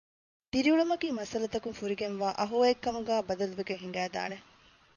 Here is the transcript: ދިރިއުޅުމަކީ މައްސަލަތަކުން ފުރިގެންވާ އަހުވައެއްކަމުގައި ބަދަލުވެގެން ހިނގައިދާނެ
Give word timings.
ދިރިއުޅުމަކީ 0.51 1.07
މައްސަލަތަކުން 1.17 1.77
ފުރިގެންވާ 1.79 2.27
އަހުވައެއްކަމުގައި 2.39 3.25
ބަދަލުވެގެން 3.27 3.81
ހިނގައިދާނެ 3.83 4.37